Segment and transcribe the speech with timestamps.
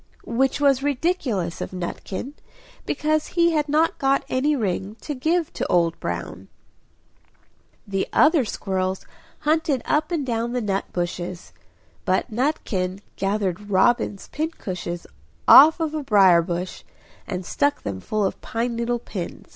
[0.25, 2.33] Which was ridiculous of Nutkin,
[2.87, 6.47] because he had not got any ring to give to Old Brown.
[7.87, 9.05] The other squirrels
[9.41, 11.53] hunted up and down the nut bushes;
[12.03, 15.05] but Nutkin gathered robin's pincushions
[15.47, 16.83] off a briar bush,
[17.27, 19.49] and stuck them full of pine needle pins.